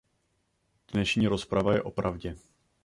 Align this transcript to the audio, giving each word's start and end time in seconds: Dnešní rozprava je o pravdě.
Dnešní 0.93 1.27
rozprava 1.27 1.73
je 1.73 1.81
o 1.83 1.91
pravdě. 1.91 2.35